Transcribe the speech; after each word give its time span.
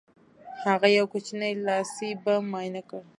هغه 0.65 0.87
یو 0.97 1.05
کوچنی 1.13 1.53
لاسي 1.67 2.09
بم 2.23 2.41
معاینه 2.51 2.81
کړ 2.89 3.01